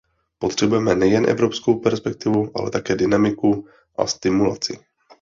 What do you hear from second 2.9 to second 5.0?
dynamiku a stimulaci.